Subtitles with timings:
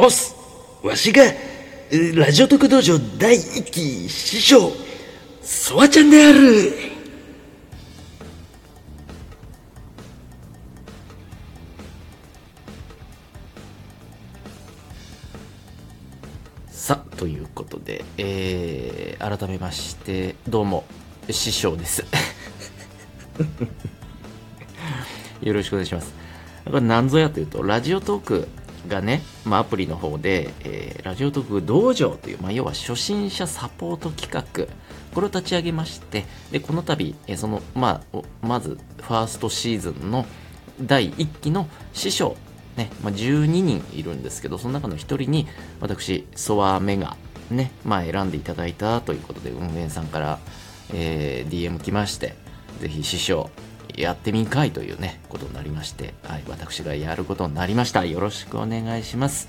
[0.00, 0.36] おっす
[0.80, 4.70] わしが、えラジオ特道場第一期師匠、
[5.42, 6.72] ソワちゃんである。
[16.70, 20.84] さあ、ということで、えー、改めまして、どうも、
[21.28, 22.04] 師匠です。
[25.42, 26.14] よろしくお願いします。
[26.66, 28.46] これ何ぞやというと、ラジオトーク
[28.88, 34.66] がね、まあ、アプリの方で、えーラジオトーク道場という、まあ、要は初心者サポート企画、
[35.14, 40.26] これを立ち上げまして、で、この度、えーその、まあ、まず、ファーストシーズンの
[40.80, 42.36] 第1期の師匠、
[42.76, 45.46] ね、まあ、12人いるんですけど、その中の1人に、
[45.80, 47.16] 私、ソワメが、
[47.50, 50.38] ね、まあ、選んでいただいたということで、運営さんから、
[50.92, 52.34] えー DM 来まして、
[52.80, 53.50] ぜひ師匠、
[53.96, 58.04] やってみんかいというね、ことになりまして、はい、私がやることになりました。
[58.04, 59.48] よろしくお願いします。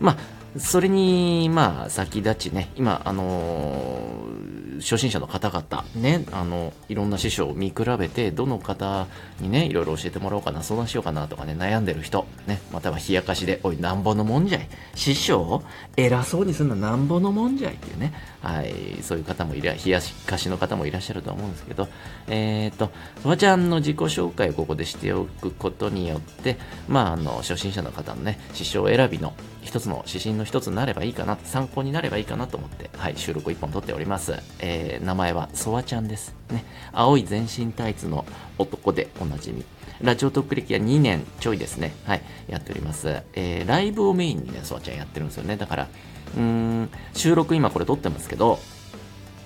[0.00, 9.06] まあ、それに、まあ、先立ちね、今、あのー初心者の方々、ね、あの、いろんな師匠を見比べて、どの方
[9.40, 14.68] にね、いろいろ教えてもらおうかな、相談しようかなとかね、悩んでる人、ね、または冷やかしで、おい、なんぼのもんじゃい。
[14.94, 15.62] 師匠
[15.96, 18.12] 偉そうにすんのなんぼのもんじゃいっていうね、
[18.42, 21.88] はい、そういう方もいら、冷やかしの方もいらっしゃると思うんですけど、
[22.28, 22.90] えっ、と、
[23.22, 26.56] そばちゃんの自己紹介をここでしておくことによって、
[26.88, 29.34] まあ、あの、初心者の方のね、師匠選びの
[29.68, 34.32] 一つの指針の一つになればいいかな、参考になればいいかなと思って、はい、収録を一本撮っております。
[34.68, 36.34] え名前はソワちゃんです。
[36.50, 38.26] ね、青い全身タイツの
[38.58, 39.64] 男でおなじみ。
[40.02, 41.94] ラジオトーク歴は2年ちょいですね。
[42.04, 43.22] はい、やっております。
[43.34, 45.56] えー、ライブをメインにね、ソワちゃんやってるんですよね。
[45.56, 45.88] だから、
[46.36, 48.58] うん、収録今これ撮ってますけど、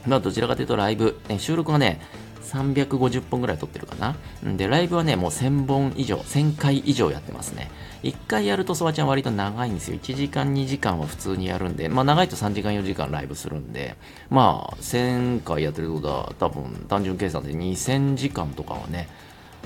[0.06, 2.00] まあ、どちらかというとライブ、ね、収録がね、
[2.42, 4.16] 350本ぐらい撮ってるかな。
[4.56, 7.70] で、ライブはね、もう1000本以上、1000回以上やってますね。
[8.02, 9.98] 1回やるとソワちゃん割と長いんですよ。
[9.98, 13.96] 1時間、2時間は普通にやるんで、まあ長いと3時間、4時間ライブするんで、
[14.28, 19.08] まあ1000回やってるってことは多分単純計算で2000時間とかはね、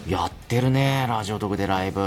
[0.08, 2.00] やってるね、ラジオ特でライブ。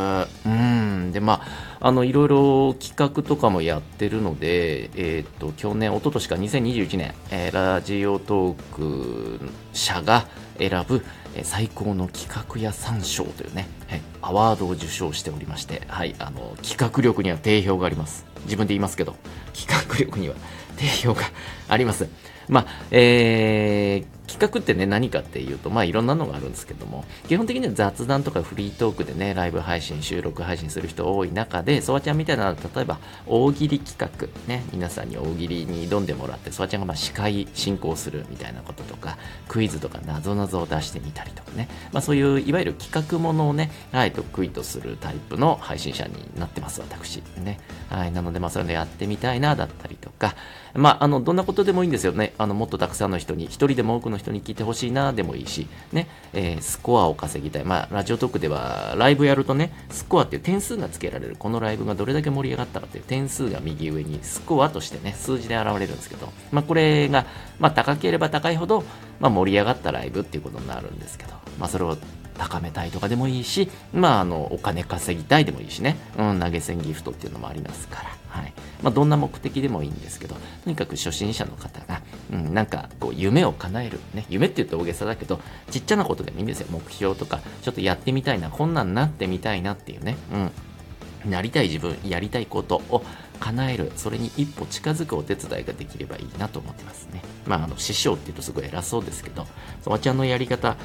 [0.46, 1.12] うん。
[1.12, 1.42] で、ま
[1.80, 9.40] あ、あの、いろいろ企画とかもやってるので、えーと、去年、一昨年か2021年、えーラジオトーク
[9.74, 10.28] 社が
[10.58, 11.04] 選ぶ、
[11.36, 18.26] えー最高の企画屋三賞というね、はいアワードを受賞しておりまして、はい、あの、企画力には定評があります。
[18.46, 19.16] 自分で言いますけど、
[19.54, 20.36] 企画力には
[20.78, 21.24] 定評が
[21.68, 22.08] あります。
[22.48, 39.18] まあ、えー企画ってね、何かっていうと、まあいろんなのがあるんですけども、基本的には雑談とかフリートークでね、ライブ配信、収録配信する人多い中で、ソワちゃんみたいな、例えば大喜利企画、ね、皆さんに大喜利に挑んでもらって、ソワちゃんがまあ司会進行するみたいなこととか、
[39.48, 47.24] クイズとか謎々を出してみたりとかね、まあそういういわゆる企画ものをね、はい、得意とするタイプの配信者になってます、私。
[47.38, 47.60] ね。
[47.90, 50.36] はい、なのでまあそういうのやってみたいな、だったりとか、
[50.74, 52.34] まああの、どんなことでもいいんですよね。
[52.38, 57.64] あの、もっとたくさんの人に、一人でも多くの人に聞いてほしいな、でもいいし、ね、えースコアを稼ぎたい。
[57.66, 61.36] まあ、ラジオトークでは、ライブやるとね、スコアっていう点数がつけられる。
[61.38, 67.26] このライブがどれだけ盛り上がったかという点数が右上に、スコアとしてね、数字で現れるんですけど、まあ、これが、
[67.60, 68.84] まあ、高ければ高いほど、
[69.20, 71.98] まあ、盛り上がったライブっていうことになるんですけど、まあ、それを
[72.40, 78.54] 高めたいとかでもいいし、まあ、あの、お金稼ぎたいでもいいしね、うん、投げ銭ギフトっていうのもありますから、はい。
[78.82, 82.02] まあ、どんな目的でもいいんですけど、とにかく初心者の方が、
[82.32, 84.00] うん、なんか、こう、夢を叶える。
[84.14, 86.68] ね、夢って言うと大げさだけど、ちっちゃなことでもいいんですよ。
[86.72, 91.32] 目標とか、ちょっとやってみたいな、こんなんなってみたいなっていうね、うん。
[91.32, 93.04] なりたい自分、やりたいことを
[93.42, 97.22] 叶える、それに一歩近づくお手伝いができればいいなと思ってますね。
[97.46, 99.46] まあ、あの、師匠って言うとすごい偉そうですけど、
[99.84, 100.78] そばちゃんのやり方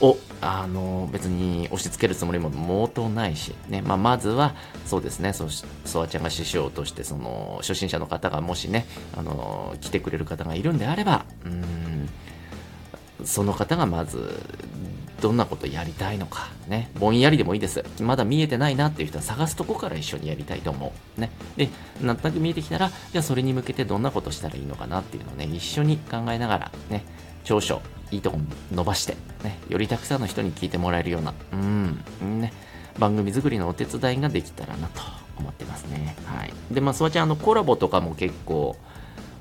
[0.00, 4.54] を、あの、別に押し付けるつもりも毛頭ないし、ね、まあ、まずは、
[4.86, 12.08] そうですね、そしそばちゃんが師匠として、その、初心者の方がもしね、あの、来てくれる方がいるんであれば、うん、
[13.24, 14.40] その方がまず、
[15.20, 17.84] どんなことやりたいのか、ね、ぼんやりでもいいです。
[18.00, 21.20] まだ見えてないなっていう人は探すとこから一緒にやりたいと思う。
[21.20, 21.30] ね。
[21.56, 21.68] で、
[22.00, 27.04] なんとなく見えてきたら、じゃあそれに向けてどんなことしたらいいのかなっていうのをね、一緒に考えながら、ね、
[27.44, 28.38] 長所、いいとこ
[28.72, 32.52] 伸ばして、ね、よりたくさんの人に聞いてもらえるような、うん、ね、
[32.98, 35.02] 番組作りのお手伝いができたらなと
[35.38, 36.16] 思ってますね。
[36.24, 36.52] はい。
[36.70, 38.76] で、まあ、そばちゃん、あの、コラボとかも結構、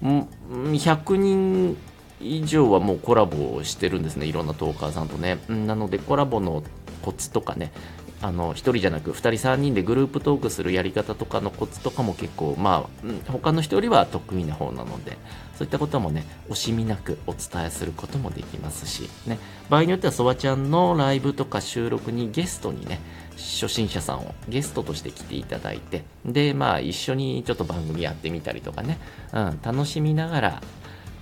[0.01, 1.77] 100人
[2.21, 5.39] 以上はもうコラボしてるんですね、いろんなトーカーさんとね。
[5.47, 6.63] なので、コラボの
[7.01, 7.71] コツとかね、
[8.21, 15.17] あの、一人じゃなく、二人三人でグループトークするやり方とかのコツとかも結構、まあ、他の人よりは得意な方なので、
[15.55, 19.39] そういったこともね、惜しみなくお伝えすることもできますし、ね、
[19.69, 22.99] 場合によっては、そばちゃんのライブとか収録にゲストにね、
[23.37, 28.99] 初心者さんをゲストとして来ていただいて、で、まあ一緒にちょっと番組やってみたりとかね、
[29.31, 30.61] うん、楽しみながら、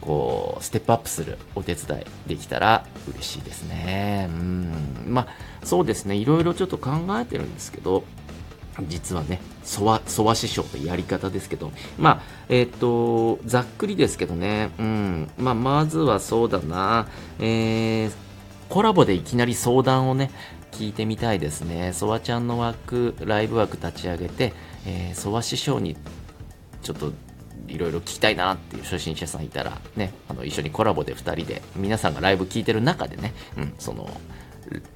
[0.01, 4.27] こう、ステップアップするお手伝いできたら嬉しいですね。
[4.29, 4.71] うん、
[5.07, 5.27] まあ
[5.65, 8.03] そうですね、いろいろちょっと考えてるんですけど、
[8.87, 17.07] 実はね、ソワ、ソワ師匠のやり方ですけど、まあ、えっ、ー、と、ざっくりですけどね、うん、まあ、まずはそうだな、
[17.39, 18.11] えー、
[18.69, 20.29] コラボでいきなり相談をね、
[20.71, 21.91] 聞いてみたいですね。
[21.93, 24.53] ソワちゃんの枠、ライブ枠立ち上げて、
[24.85, 25.97] えー、ソワ師匠に
[26.83, 27.11] ちょっと
[27.67, 34.09] いろいろ聞きたいなっていう初心者さんいたら、ね、あの一緒にコラボで2人で、皆さんがライブ聞いてる中でね、うん、その、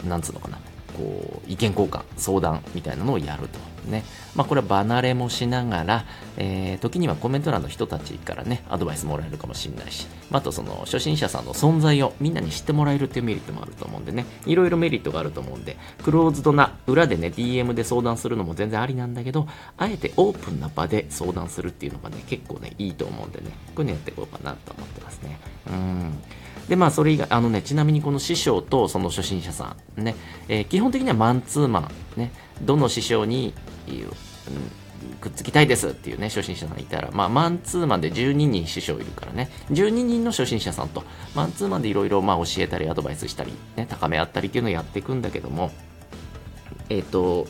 [0.08, 0.58] なんつうのかな、
[0.98, 3.60] こう意見交換相談みたいなのをやると。
[3.86, 4.04] ね。
[4.36, 6.06] まあこれは離れもしながら、
[6.38, 14.26] えー、時にはコメント欄の人たちからねアドバイスもらえるかもしれないし、まあ、とその初心者さんの存在をみんなに知ってもらえるっていうメリットもあると思うんでね。
[14.46, 19.48] いろいろメリットがあると思うんでクローズドな裏でね DM で相談するのも全然ありなんだけど
[19.78, 23.52] あえてオープンな場で相談するっていうのがね結構ねいいと思うんでね。
[23.76, 25.40] こういうのやっていこうかなと思ってますね。
[25.68, 26.22] うん。
[26.68, 30.16] で、まあ、それ以外、あのね、ちなみにこの師匠とその初心者さん、ね、
[30.48, 32.32] えー、基本的にはマンツーマン、ね、
[32.62, 33.54] どの師匠に、
[34.00, 41.04] うん、くっつきたいですっていうね、初心者さんいたら、まあ、マンツーマンで12人師匠いるからね、12人の初心者さんと、
[41.36, 45.72] マンツーマンでいろいろ教えたり、アドバイスしたり、ね、高め合ったりっていうのをやっていくんだけども、
[46.90, 47.48] えっ、ー、と、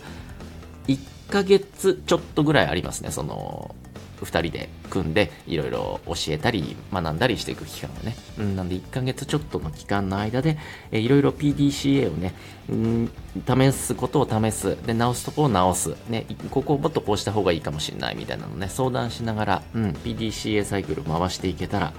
[0.87, 3.75] 1ヶ月ちょっとぐらいありますね、その、
[4.25, 10.57] 2人で組んでいろいろ教えたり学んだりしていく期間がね、うん、なんで1ヶ月ちょっとの期間の間で、
[10.91, 12.33] いろいろ PDCA をね、
[12.69, 13.11] うん、
[13.45, 14.77] 試すことを試す。
[14.85, 21.93] で直すとこを直す、ね、ここをもっとこうした方がいいかもしれないみたいなのね相談しながら、うん、PDCA サイクル回していけたら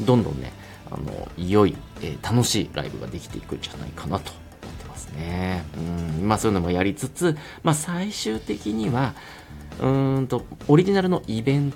[0.00, 0.52] どんどんね
[0.90, 4.32] あの良い、えー、楽しいライブができていくんじゃないかなと。
[4.62, 5.64] 思ってますね。
[6.20, 9.14] うんまあそういうのもやりつつ、まあ最終的には、
[9.78, 11.72] うーんと、オリジナルのイベン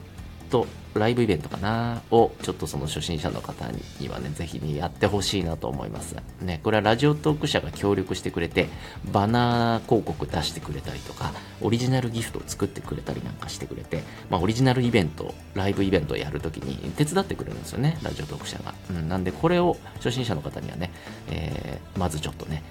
[0.51, 6.17] ト、ライブイベントかなを、ちょっとその初心者の方にはね、ぜひにやってほしいなと思います。
[6.43, 8.69] ね、これはラジオトーク社が協力してくれて、
[9.11, 11.33] バナー広告出してくれたりとか、
[11.63, 18.75] オリジナルギフトを作ってくれたりなんかしてくれて、まあ、オリジナルイベント、ライブイベントをやるときに手伝ってくれるんですよね、ラジオトーク社が。
[18.91, 20.91] うん、なんで、これを初心者の方にはね、
[21.31, 22.63] えー、まずちょっとね、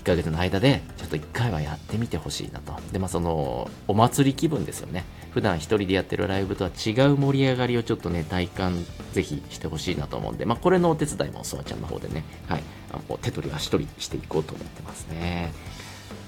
[0.00, 2.74] 1ヶ月の間でちょっと1回はやってみてほしいなと。
[2.92, 5.04] で、まあその、お祭り気分ですよね。
[5.30, 12.62] 普段一人でやってるライブとは違う盛り上がりをちょっとね、体感ぜひしてほしいなと思うんで、まあこれのお手伝いもそわちゃんの方でね、はい、
[12.92, 15.52] あの手取り足取りしていこうと思ってますね。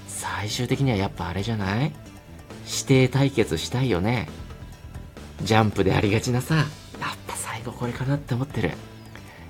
[0.07, 1.93] 最終的にはやっぱあれじゃない？
[2.65, 4.29] 指定対決したいよね。
[5.41, 6.65] ジャンプでありがちなさ、やっ
[7.27, 8.71] ぱ最後これかなって思ってる。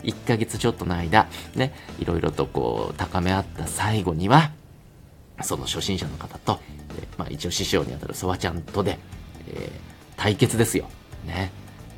[0.03, 4.51] 1ヶ月ちょっとの間、ね、いろいろとこう、高め合った最後には、
[5.41, 6.59] その初心者の方と、
[7.17, 8.99] まあ一応師匠にあたるソワちゃんとで、
[9.49, 9.71] えー、
[10.15, 10.89] 対決ですよ。
[11.25, 11.51] ね。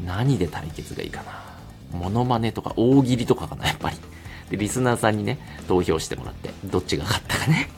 [0.05, 1.55] 何で対決がいいかな。
[1.91, 3.97] モノマネとか大喜利とかかな、やっぱり。
[4.49, 7.69] で、リスナーさんにね、投票してもらって、どっちが勝ったかね。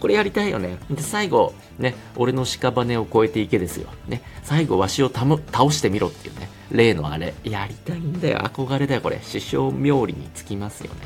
[0.00, 0.78] これやりたいよね。
[0.90, 3.88] で、最後、ね、俺の屍を越えていけですよ。
[4.08, 5.34] ね、最後、わしを倒
[5.70, 6.48] してみろっていうね。
[6.70, 8.38] 例のあれ、やりたいんだよ。
[8.38, 9.20] 憧れだよ、これ。
[9.22, 11.00] 師匠冥利につきますよね。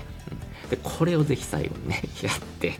[0.64, 2.78] うん、で、これをぜひ最後にね、 やって。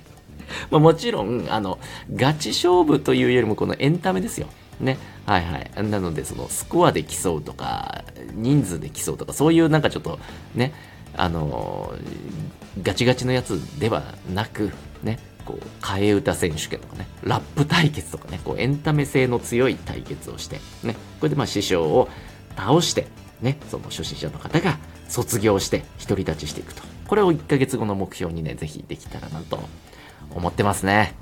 [0.70, 1.78] まあ、もちろん、あの、
[2.14, 4.48] ガチ勝負というよりも、このエンタメですよ。
[4.80, 4.98] ね。
[5.26, 5.70] はいはい。
[5.88, 8.02] なので、その、スコアで競うとか、
[8.34, 10.18] 人数で競うとか、そういうなんかちょっと、
[10.54, 10.72] ね、
[11.16, 11.92] あの
[12.82, 14.70] ガチガチのやつではなく、
[15.02, 22.08] ね、こう、替え歌選手権とかね、ラップ対決とかね、こう、エンタメ性の強い対決をして、ね、これでまあ師匠を
[22.56, 23.06] 倒して、
[23.40, 24.78] ね、その初心者の方が
[25.08, 26.82] 卒業して独り立ちしていくと。
[27.08, 29.60] これを1ヶ月後の目標にね、ぜひできたらなと
[30.30, 31.14] 思ってますね。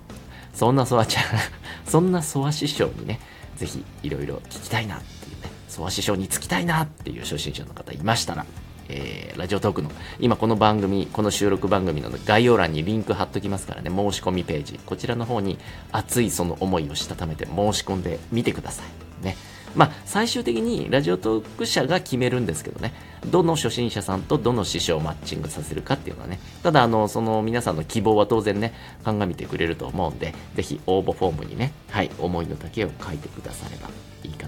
[0.53, 1.25] そんなソワちゃん
[1.89, 3.21] そんなソワ師匠にね、
[3.57, 8.45] ぜひいろいろ聞きたいなっていうね、ソワ師匠につきたいなっていう初心者の方いましたら、
[8.89, 15.59] えー、ラジオトークの、今この番組、この収録番組の概要欄にリンク貼っときますからね、申し込みページ、こちらの方に
[15.93, 19.25] 熱いその思いをしたためて申し込んでみてください。
[19.25, 19.37] ね。
[19.75, 22.95] まあ、最終的にラジオトーク社が決めるんですけどね、
[23.27, 28.73] どの初心者さんとどの師匠をマッチングさせるかっていうのはね、ただ、あの、その皆さんの希望は当然ね、
[29.05, 33.91] 鑑みてくれると思うんで、ぜひ応募フォームにね、はい、思いの丈を書いてくだされば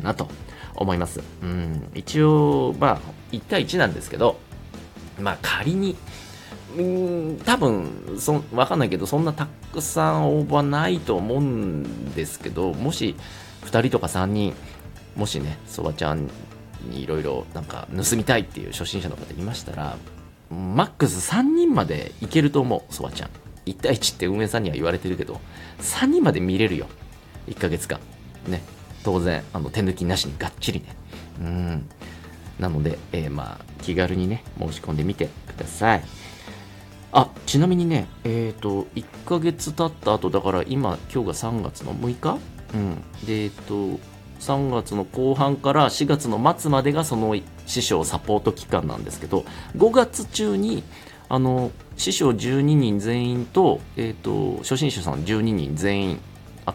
[0.03, 0.29] なと
[0.75, 1.21] 思います。
[1.43, 3.01] うん、一応、まあ、
[3.33, 4.39] 1対1なんですけど、
[5.21, 5.97] まあ、仮に、
[6.77, 13.17] うん、多分そ、わかんないけど、そんなたくさん応募はないと思うんですけど、もし、
[13.65, 14.55] 2人とか3人、
[15.17, 16.31] もしね、そばちゃん
[16.89, 19.97] にいろいろなんか盗みたいっていう初心者の方いましたら、
[20.51, 23.31] マックス3人までいけると思う、そばちゃん。
[23.67, 25.41] 1対1って運営さんには言われてるけど、
[25.81, 26.87] 3人まで見れるよ。
[27.49, 28.01] 1ヶ月間。
[28.49, 28.63] ね。
[29.05, 30.97] 当然、あの、手抜きなしにがっちりね。
[31.41, 31.89] うん。
[32.59, 36.03] なので、えー、まあ、気軽にね、申し込んでみてください。
[37.13, 42.39] あ、ちなみにね、えっ、ー、と、1ヶ月経った後、だから今、今日が3月の6日？
[42.75, 42.95] うん。
[43.27, 44.01] で、えっ、ー、と、
[44.41, 49.45] 3月の後半から4月の末までがその師匠サポート期間なんですけど、
[49.77, 50.83] 5月中に、
[51.29, 56.21] あの、師匠12人全員と、えっ、ー、と、初心者さん12人全員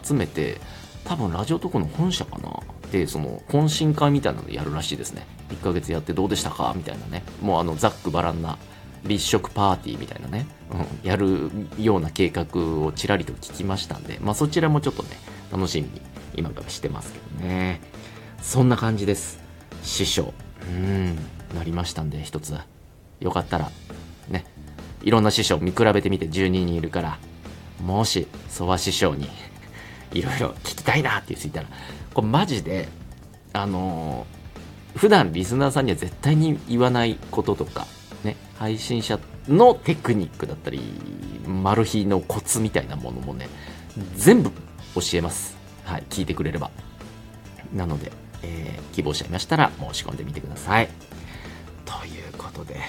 [0.02, 0.60] 集めて、
[1.06, 2.60] 多分ラジオトークの本社かな？
[2.90, 5.26] で、その、懇親会みたいなのやるらしいですね。
[5.50, 6.72] 1ヶ月やってどうでしたか？
[6.76, 7.22] みたいなね。
[7.40, 8.58] もうあの、ざっくばらんな
[9.04, 12.44] 立食パーティーみたいなね、うん、やるような計画
[12.84, 15.10] をちらりと聞きましたんで、まあそちらもちょっとね、
[15.52, 16.02] 楽しみに
[16.34, 17.80] 今からしてますけどね。
[18.42, 19.38] そんな感じです。
[19.82, 20.34] 師匠。
[20.68, 21.16] うん、
[21.54, 22.56] なりましたんで、一つ。
[23.20, 23.70] よかったら、
[24.28, 24.44] ね、
[25.02, 27.18] いろんな師匠見比べてみて12人いるから、
[27.84, 29.28] もし、ソワ師匠に
[30.12, 31.68] いろいろ聞きたいなって言っていたら、
[32.14, 32.88] これマジで、
[33.52, 37.86] あのー、普段リスナーさんには絶対に言わないこととか、
[38.24, 40.80] ね、配信者のテクニックだったり、
[41.46, 43.48] マル秘のコツみたいなものもね、
[44.16, 44.50] 全部
[44.94, 45.56] 教えます。
[45.84, 46.70] はい、聞いてくれれば。
[47.74, 50.88] なので、えー、希望者いましたら申し込んでみてください。
[51.84, 52.80] ということで、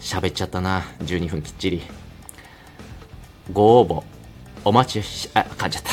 [0.00, 0.82] 喋っちゃったな。
[1.00, 1.82] 12分きっちり。
[3.52, 4.15] ご応募、
[4.66, 5.90] お待ちし、あ、噛んじゃった。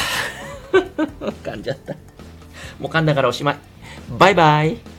[1.52, 1.94] 噛んじゃった。
[2.80, 3.58] もう噛んだからおしまい。
[4.18, 4.93] バイバイ。